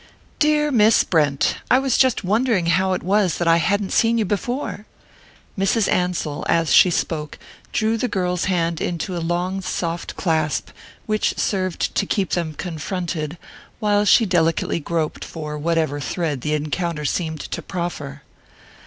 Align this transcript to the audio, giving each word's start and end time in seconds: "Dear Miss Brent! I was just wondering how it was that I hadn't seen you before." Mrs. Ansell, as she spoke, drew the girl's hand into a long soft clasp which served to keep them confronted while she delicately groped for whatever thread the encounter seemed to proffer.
"Dear 0.39 0.71
Miss 0.71 1.03
Brent! 1.03 1.57
I 1.69 1.77
was 1.77 1.95
just 1.95 2.23
wondering 2.23 2.65
how 2.65 2.93
it 2.93 3.03
was 3.03 3.37
that 3.37 3.47
I 3.47 3.57
hadn't 3.57 3.91
seen 3.93 4.17
you 4.17 4.25
before." 4.25 4.87
Mrs. 5.55 5.87
Ansell, 5.87 6.43
as 6.49 6.73
she 6.73 6.89
spoke, 6.89 7.37
drew 7.71 7.97
the 7.99 8.07
girl's 8.07 8.45
hand 8.45 8.81
into 8.81 9.15
a 9.15 9.19
long 9.21 9.61
soft 9.61 10.15
clasp 10.15 10.71
which 11.05 11.37
served 11.37 11.93
to 11.93 12.07
keep 12.07 12.31
them 12.31 12.55
confronted 12.55 13.37
while 13.79 14.03
she 14.03 14.25
delicately 14.25 14.79
groped 14.79 15.23
for 15.23 15.55
whatever 15.55 15.99
thread 15.99 16.41
the 16.41 16.55
encounter 16.55 17.05
seemed 17.05 17.41
to 17.41 17.61
proffer. 17.61 18.23